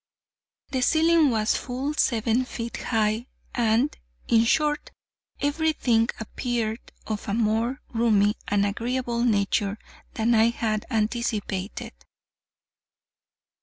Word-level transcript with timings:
The 0.71 0.81
ceiling 0.81 1.29
was 1.29 1.55
full 1.55 1.93
seven 1.93 2.43
feet 2.43 2.77
high, 2.77 3.27
and, 3.53 3.95
in 4.27 4.45
short, 4.45 4.89
every 5.39 5.73
thing 5.73 6.09
appeared 6.19 6.79
of 7.05 7.27
a 7.27 7.35
more 7.35 7.81
roomy 7.93 8.33
and 8.47 8.65
agreeable 8.65 9.23
nature 9.23 9.77
than 10.15 10.33
I 10.33 10.45
had 10.49 10.87
anticipated. 10.89 11.93